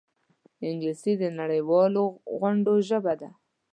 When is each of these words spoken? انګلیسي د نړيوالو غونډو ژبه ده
انګلیسي 0.67 1.13
د 1.21 1.23
نړيوالو 1.39 2.03
غونډو 2.39 2.73
ژبه 2.87 3.13
ده 3.21 3.29